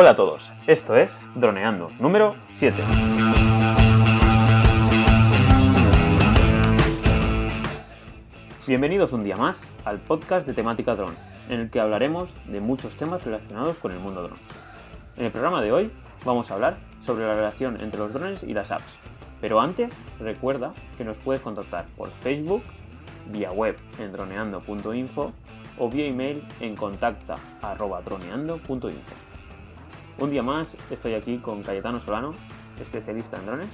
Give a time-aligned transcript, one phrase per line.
[0.00, 2.84] Hola a todos, esto es Droneando, número 7.
[8.64, 11.16] Bienvenidos un día más al podcast de temática dron,
[11.48, 14.38] en el que hablaremos de muchos temas relacionados con el mundo dron.
[15.16, 15.90] En el programa de hoy
[16.24, 18.92] vamos a hablar sobre la relación entre los drones y las apps.
[19.40, 22.62] Pero antes, recuerda que nos puedes contactar por Facebook,
[23.32, 25.32] vía web en droneando.info
[25.76, 29.27] o vía email en contacta.droneando.info.
[30.20, 32.34] Un día más estoy aquí con Cayetano Solano,
[32.80, 33.70] especialista en drones,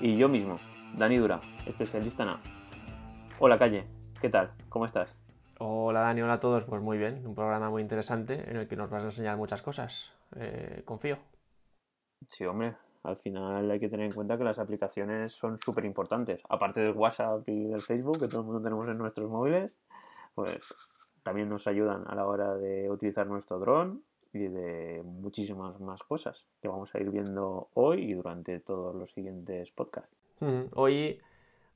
[0.00, 0.58] y yo mismo,
[0.96, 2.40] Dani Dura, especialista en app.
[3.38, 3.84] Hola Calle,
[4.18, 4.50] ¿qué tal?
[4.70, 5.20] ¿Cómo estás?
[5.58, 6.64] Hola Dani, hola a todos.
[6.64, 9.60] Pues muy bien, un programa muy interesante en el que nos vas a enseñar muchas
[9.60, 10.16] cosas.
[10.36, 11.18] Eh, confío.
[12.30, 16.40] Sí, hombre, al final hay que tener en cuenta que las aplicaciones son súper importantes.
[16.48, 19.78] Aparte del WhatsApp y del Facebook, que todo el mundo tenemos en nuestros móviles,
[20.34, 20.74] pues
[21.22, 24.02] también nos ayudan a la hora de utilizar nuestro dron
[24.34, 29.12] y de muchísimas más cosas que vamos a ir viendo hoy y durante todos los
[29.12, 30.16] siguientes podcasts.
[30.74, 31.20] Hoy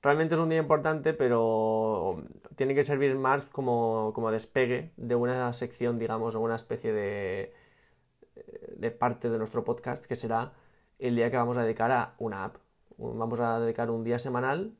[0.02, 2.22] realmente es un día importante, pero
[2.56, 7.54] tiene que servir más como, como despegue de una sección, digamos, o una especie de,
[8.76, 10.52] de parte de nuestro podcast que será
[10.98, 12.56] el día que vamos a dedicar a una app.
[12.98, 14.74] Vamos a dedicar un día semanal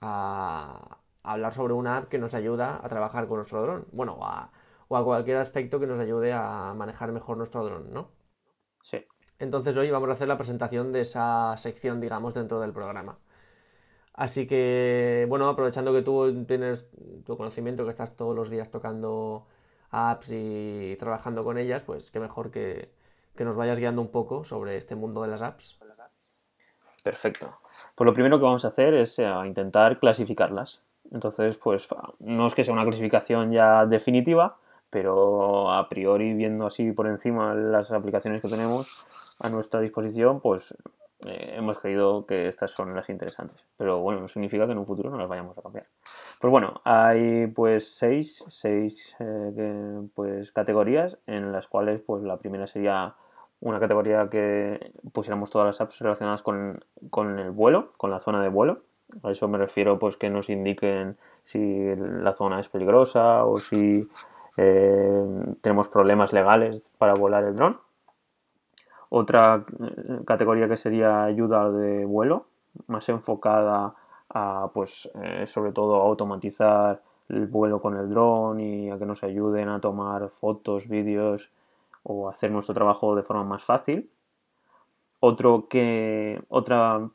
[0.00, 3.86] a, hablar sobre una app que nos ayuda a trabajar con nuestro dron.
[3.92, 4.18] Bueno,
[4.88, 8.10] o a, cualquier aspecto que nos ayude a manejar mejor nuestro dron, ¿no?
[8.82, 9.04] Sí.
[9.38, 13.18] Entonces hoy vamos a hacer la presentación de esa sección, digamos, dentro del programa.
[14.14, 16.86] Así que, bueno, aprovechando que tú tienes
[17.24, 19.46] tu conocimiento, que estás todos los días tocando
[19.90, 22.90] apps y trabajando con ellas, pues qué mejor que,
[23.36, 25.78] que nos vayas guiando un poco sobre este mundo de las apps.
[27.02, 27.60] Perfecto.
[27.94, 30.82] Pues lo primero que vamos a hacer es eh, intentar clasificarlas.
[31.10, 34.58] Entonces, pues no es que sea una clasificación ya definitiva,
[34.90, 39.04] pero a priori, viendo así por encima las aplicaciones que tenemos
[39.38, 40.74] a nuestra disposición, pues
[41.26, 43.64] eh, hemos creído que estas son las interesantes.
[43.76, 45.86] Pero bueno, no significa que en un futuro no las vayamos a cambiar.
[46.40, 52.66] Pues bueno, hay pues seis, seis eh, pues, categorías en las cuales pues la primera
[52.66, 53.14] sería
[53.60, 56.84] una categoría que pusiéramos todas las apps relacionadas con,
[57.38, 58.82] el vuelo, con la zona de vuelo.
[59.24, 64.06] A eso me refiero pues que nos indiquen si la zona es peligrosa o si
[64.60, 67.78] eh, tenemos problemas legales para volar el dron.
[69.08, 72.46] Otra eh, categoría que sería ayuda de vuelo,
[72.88, 73.94] más enfocada
[74.30, 79.06] a pues eh, sobre todo a automatizar el vuelo con el dron y a que
[79.06, 81.52] nos ayuden a tomar fotos, vídeos
[82.02, 84.10] o hacer nuestro trabajo de forma más fácil.
[85.20, 87.08] Otro que, otra,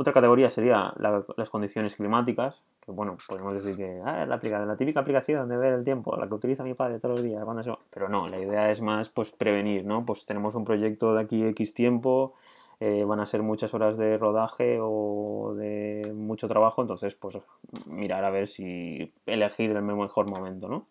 [0.00, 5.46] otra categoría sería las condiciones climáticas, que bueno, podemos decir que ah, la, típica aplicación
[5.46, 7.44] de ver el tiempo, la que utiliza mi padre todos los días,
[7.90, 10.06] pero no, la idea es más pues prevenir, ¿no?
[10.06, 12.32] Pues tenemos un proyecto de aquí X tiempo,
[12.80, 17.36] eh, van a ser muchas horas de rodaje o de mucho trabajo, entonces pues
[17.84, 20.86] mirar a ver si elegir el mejor momento, ¿no?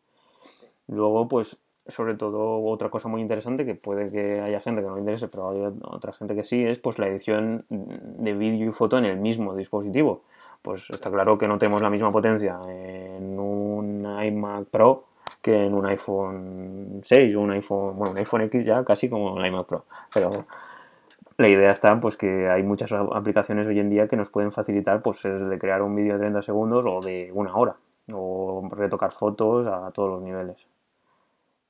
[0.86, 1.58] Luego pues
[1.90, 5.28] sobre todo otra cosa muy interesante que puede que haya gente que no le interese,
[5.28, 9.06] pero hay otra gente que sí, es pues la edición de vídeo y foto en
[9.06, 10.22] el mismo dispositivo.
[10.62, 15.06] Pues está claro que no tenemos la misma potencia en un iMac Pro
[15.42, 19.34] que en un iPhone 6 o un iPhone, bueno, un iPhone X ya casi como
[19.34, 19.86] un iMac Pro.
[20.14, 20.32] Pero
[21.38, 25.02] la idea está pues que hay muchas aplicaciones hoy en día que nos pueden facilitar
[25.02, 27.78] pues de crear un vídeo de 30 segundos o de una hora
[28.12, 30.68] o retocar fotos a todos los niveles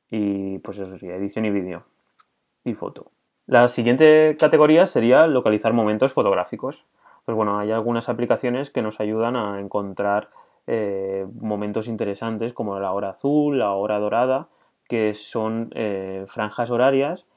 [0.10, 1.84] y pues eso sería edición y vídeo
[2.64, 3.12] y foto.
[3.46, 6.86] La siguiente categoría sería localizar momentos fotográficos.
[7.26, 10.30] Pues bueno, hay algunas aplicaciones que nos ayudan a encontrar
[10.68, 14.50] eh, momentos interesantes como la hora azul, la hora dorada,
[14.88, 17.28] que son eh, franjas horarias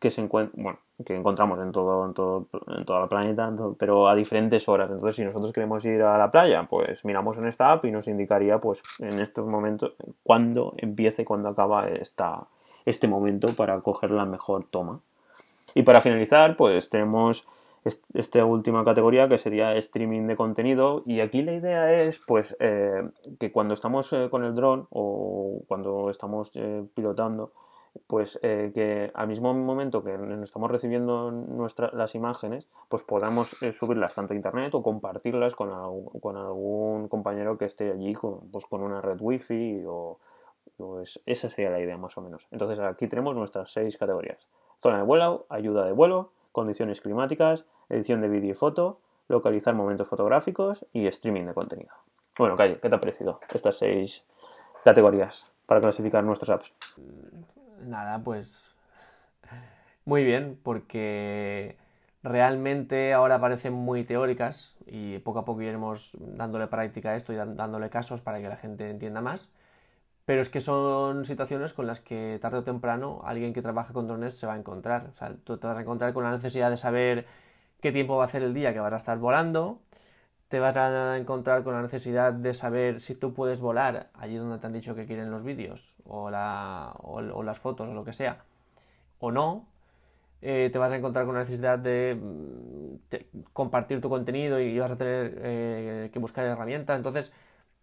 [0.00, 4.14] que se encuentran, que encontramos en todo, en todo, en todo el planeta, pero a
[4.14, 4.90] diferentes horas.
[4.90, 8.08] Entonces, si nosotros queremos ir a la playa, pues miramos en esta app y nos
[8.08, 12.46] indicaría, pues, en estos momentos, cuándo empieza y cuándo acaba esta,
[12.84, 15.00] este momento para coger la mejor toma.
[15.74, 17.46] Y para finalizar, pues tenemos
[18.14, 23.02] esta última categoría que sería streaming de contenido y aquí la idea es pues eh,
[23.38, 27.52] que cuando estamos eh, con el dron o cuando estamos eh, pilotando
[28.06, 31.32] pues eh, que al mismo momento que estamos recibiendo
[31.92, 37.64] las imágenes, pues podamos eh, subirlas tanto a internet o compartirlas con, algún compañero que
[37.66, 40.18] esté allí con, pues con una red wifi o,
[41.26, 42.48] esa sería la idea más o menos.
[42.50, 44.48] Entonces aquí tenemos nuestras seis categorías.
[44.76, 48.98] Zona de vuelo, ayuda de vuelo, condiciones climáticas, edición de vídeo y foto,
[49.28, 51.92] localizar momentos fotográficos y streaming de contenido.
[52.36, 54.26] Bueno, Calle, ¿qué te ha parecido estas seis
[54.84, 56.74] categorías para clasificar nuestras apps?
[57.86, 58.74] Nada, pues
[60.04, 61.76] Muy bien, porque
[62.22, 67.36] realmente ahora parecen muy teóricas y poco a poco iremos dándole práctica a esto y
[67.36, 69.48] dándole casos para que la gente entienda más.
[70.26, 74.08] Pero es que son situaciones con las que tarde o temprano alguien que trabaja con
[74.08, 75.08] drones se va a encontrar.
[75.10, 77.26] O sea, tú te vas a encontrar con la necesidad de saber
[77.82, 79.80] qué tiempo va a hacer el día que vas a estar volando.
[80.54, 84.58] Te vas a encontrar con la necesidad de saber si tú puedes volar allí donde
[84.58, 88.44] te han dicho que quieren los vídeos o, las fotos o lo que sea.
[89.18, 89.66] O no,
[90.42, 93.16] eh, te vas a encontrar con la necesidad de, mm,
[93.52, 96.96] compartir tu contenido y vas a tener eh, que buscar herramientas.
[96.98, 97.32] Entonces,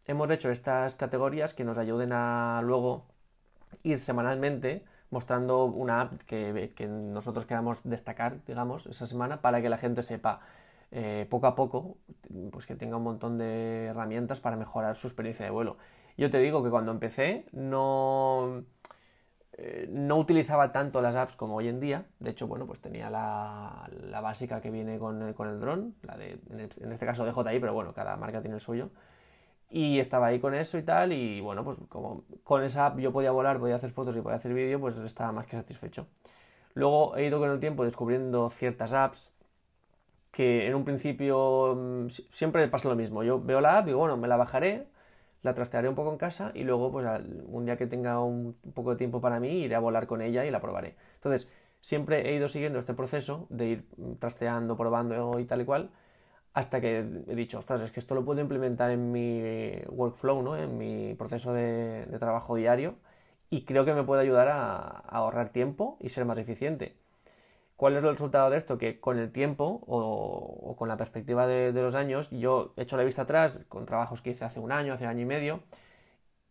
[0.06, 3.04] hemos hecho estas categorías que nos ayuden a luego
[3.84, 9.78] ir semanalmente mostrando una app que, nosotros queramos destacar, digamos, esa semana para que la
[9.78, 10.40] gente sepa
[10.92, 11.98] eh, poco a poco,
[12.52, 15.78] pues que tenga un montón de herramientas para mejorar su experiencia de vuelo.
[16.18, 18.64] Yo te digo que cuando empecé no
[19.54, 22.06] eh, no utilizaba tanto las apps como hoy en día.
[22.20, 23.88] De hecho, bueno, pues tenía la,
[24.22, 27.94] básica que viene con, el dron, la de, en, este caso de JI, pero bueno,
[27.94, 28.90] cada marca tiene el suyo.
[29.70, 33.14] Y estaba ahí con eso y tal, y bueno, pues como con esa app yo
[33.14, 36.08] podía volar, podía hacer fotos y podía hacer vídeo, pues estaba más que satisfecho.
[36.74, 39.34] Luego he ido con el tiempo descubriendo ciertas apps
[40.32, 43.24] que en un principio mm, siempre pasa lo mismo.
[43.24, 44.88] Yo veo la app digo, bueno, me la bajaré,
[45.44, 47.08] la trastearé un poco en casa y luego, pues
[47.46, 50.46] un día que tenga un poco de tiempo para mí, iré a volar con ella
[50.46, 50.96] y la probaré.
[51.16, 51.50] Entonces,
[51.82, 53.86] siempre he ido siguiendo este proceso de ir
[54.20, 55.90] trasteando, probando y tal y cual,
[56.54, 59.42] hasta que he dicho, ostras, es que esto lo puedo implementar en mi
[59.90, 60.58] workflow, ¿no?
[60.58, 62.96] En mi proceso de, trabajo diario
[63.50, 64.78] y creo que me puede ayudar a
[65.10, 67.01] ahorrar tiempo y ser más eficiente.
[67.82, 68.78] ¿Cuál es el resultado de esto?
[68.78, 73.24] Que con el tiempo o, con la perspectiva de, los años, yo echo la vista
[73.24, 75.62] atrás con trabajos que hice hace un año, hace año y medio,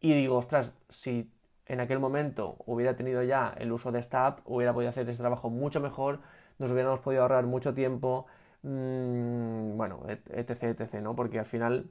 [0.01, 1.31] y digo, ostras, si
[1.67, 5.21] en aquel momento hubiera tenido ya el uso de esta app, hubiera podido hacer este
[5.23, 6.19] trabajo mucho mejor,
[6.59, 8.27] nos hubiéramos podido ahorrar mucho tiempo,
[8.63, 11.15] mmm, bueno, etc, etc, ¿no?
[11.15, 11.91] Porque al final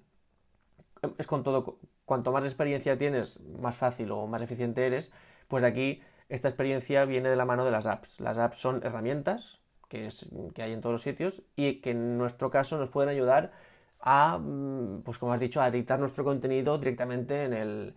[1.17, 5.13] es con todo, cuanto más experiencia tienes, más fácil o más eficiente eres,
[5.47, 8.19] pues aquí esta experiencia viene de la mano de las apps.
[8.19, 9.59] Las apps son herramientas
[9.89, 10.09] que,
[10.57, 13.51] hay en todos los sitios y que en nuestro caso nos pueden ayudar
[13.99, 17.95] a, mm, pues como has dicho, a editar nuestro contenido directamente en el,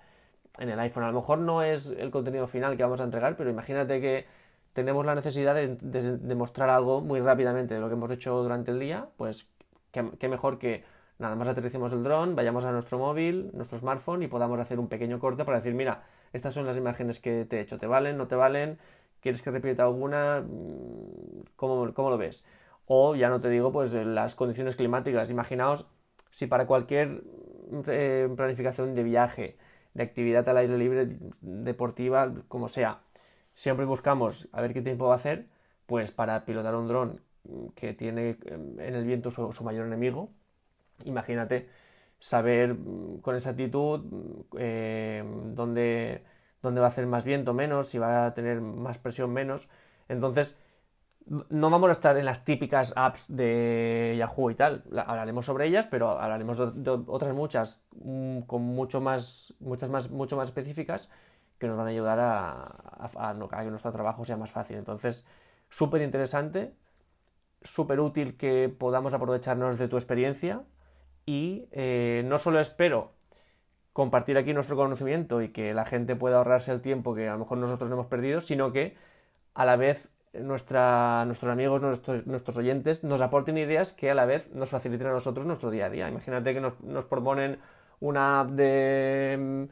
[0.81, 1.05] iPhone.
[1.05, 4.27] A lo mejor no es el contenido final que vamos a entregar, pero imagínate que
[4.73, 8.81] tenemos la necesidad de, mostrar algo muy rápidamente de lo que hemos hecho durante el
[8.81, 9.51] día, pues
[9.93, 10.85] qué, mejor que
[11.19, 14.89] nada más aterricemos el dron, vayamos a nuestro móvil, nuestro smartphone y podamos hacer un
[14.89, 16.03] pequeño corte para decir, mira,
[16.33, 18.17] estas son las imágenes que te he hecho, ¿te valen?
[18.17, 18.79] ¿No te valen?
[19.21, 20.41] ¿Quieres que repita alguna?
[20.41, 22.45] Mm, ¿Cómo, lo ves?
[22.87, 25.31] O ya no te digo, pues las condiciones climáticas.
[25.31, 25.87] Imaginaos
[26.31, 27.23] si para cualquier
[27.87, 29.57] eh, planificación de viaje,
[29.95, 33.01] de actividad al aire libre, deportiva, como sea,
[33.55, 35.47] siempre buscamos a ver qué tiempo va a hacer,
[35.87, 37.21] pues para pilotar un dron
[37.75, 40.31] que tiene en el viento su mayor enemigo,
[41.05, 41.69] imagínate
[42.23, 45.25] saber mm, con exactitud mm, eh,
[45.55, 46.25] dónde,
[46.65, 49.69] va a hacer más viento, menos, si va a tener más presión, menos.
[50.09, 50.59] Entonces,
[51.27, 54.85] no vamos a estar en las típicas apps de Yahoo y tal.
[55.07, 60.37] Hablaremos sobre ellas, pero hablaremos de, otras muchas mm, con mucho más, muchas más, mucho
[60.37, 61.09] más específicas
[61.59, 62.53] que nos van a ayudar a,
[63.01, 64.77] a que nuestro trabajo sea más fácil.
[64.77, 65.27] Entonces,
[65.69, 66.75] súper interesante,
[67.63, 70.65] súper útil que podamos aprovecharnos de tu experiencia
[71.27, 73.13] y eh, no solo espero
[73.93, 77.41] compartir aquí nuestro conocimiento y que la gente pueda ahorrarse el tiempo que a lo
[77.41, 78.97] mejor nosotros no hemos perdido, sino que
[79.55, 84.25] a la vez nuestra, nuestros amigos, nuestros, nuestros, oyentes nos aporten ideas que a la
[84.25, 86.09] vez nos faciliten a nosotros nuestro día a día.
[86.09, 87.59] Imagínate que nos, nos proponen
[88.01, 89.69] una app de,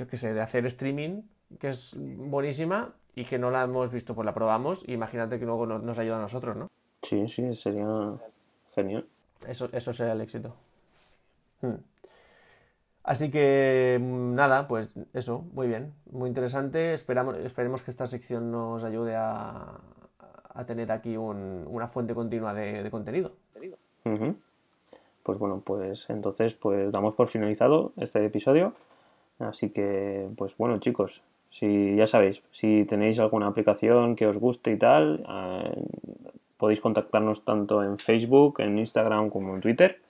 [0.00, 1.22] mm, qué sé, de hacer streaming,
[1.58, 5.44] que es buenísima y que no la hemos visto, pues la probamos y imagínate que
[5.44, 6.70] luego nos, nos ayuda a nosotros, ¿no?
[7.02, 7.86] Sí, sí, sería
[8.74, 9.06] genial.
[9.46, 10.56] Eso, eso será el éxito.
[11.60, 11.76] Hmm.
[13.04, 16.94] Así que mm, nada, pues eso, muy bien, muy interesante.
[16.94, 19.80] Esperamos, esperemos que esta sección nos ayude a,
[20.66, 23.32] tener aquí una fuente continua de, contenido.
[25.24, 28.72] Pues bueno, pues entonces pues damos por finalizado este episodio.
[29.38, 34.70] Así que, pues bueno, chicos, si ya sabéis, si tenéis alguna aplicación que os guste
[34.70, 35.82] y tal, eh,
[36.56, 40.00] podéis contactarnos tanto en Facebook, en Instagram como en Twitter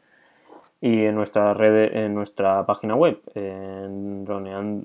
[0.85, 4.27] y en nuestra red, en nuestra página web, en,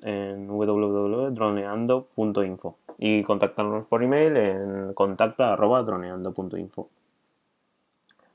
[0.01, 6.89] en www.droneando.info y contactarnos por email en contacta.droneando.info.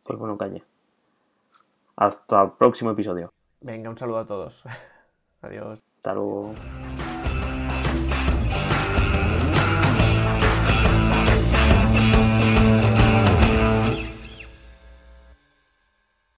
[0.04, 0.62] Pues bueno, calle.
[1.96, 3.32] Hasta el próximo episodio.
[3.62, 4.62] Venga, un saludo a todos.
[5.40, 5.80] Adiós.
[5.96, 6.52] Hasta luego.